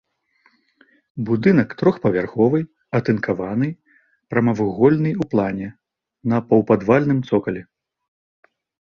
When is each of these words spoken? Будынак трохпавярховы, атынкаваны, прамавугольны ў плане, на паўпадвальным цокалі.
Будынак 1.25 1.69
трохпавярховы, 1.81 2.59
атынкаваны, 2.99 3.69
прамавугольны 4.33 5.11
ў 5.21 5.33
плане, 5.33 5.67
на 6.33 6.37
паўпадвальным 6.49 7.19
цокалі. 7.31 7.61